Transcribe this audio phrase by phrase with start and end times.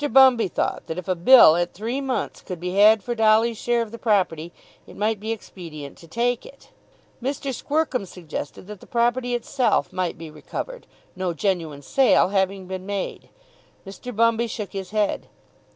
[0.09, 3.83] Bumby thought that if a bill at three months could be had for Dolly's share
[3.83, 4.51] of the property
[4.87, 6.69] it might be expedient to take it.
[7.21, 7.53] Mr.
[7.53, 13.29] Squercum suggested that the property itself might be recovered, no genuine sale having been made.
[13.85, 14.11] Mr.
[14.11, 15.27] Bumby shook his head.